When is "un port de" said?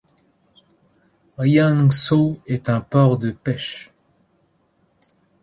2.71-3.29